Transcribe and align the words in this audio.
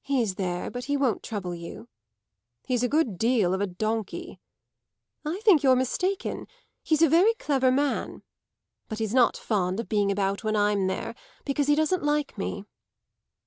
"He's 0.00 0.36
there, 0.36 0.70
but 0.70 0.84
he 0.86 0.96
won't 0.96 1.22
trouble 1.22 1.54
you." 1.54 1.90
"He's 2.64 2.82
a 2.82 2.88
good 2.88 3.18
deal 3.18 3.52
of 3.52 3.60
a 3.60 3.66
donkey." 3.66 4.40
"I 5.26 5.40
think 5.40 5.62
you're 5.62 5.76
mistaken. 5.76 6.46
He's 6.82 7.02
a 7.02 7.08
very 7.10 7.34
clever 7.34 7.70
man. 7.70 8.22
But 8.88 8.98
he's 8.98 9.12
not 9.12 9.36
fond 9.36 9.78
of 9.78 9.86
being 9.90 10.10
about 10.10 10.42
when 10.42 10.56
I'm 10.56 10.86
there, 10.86 11.14
because 11.44 11.66
he 11.66 11.74
doesn't 11.74 12.02
like 12.02 12.38
me." 12.38 12.64